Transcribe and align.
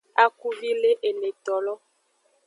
Akuvi 0.23 0.69
le 0.81 0.91
enetolo. 1.09 1.73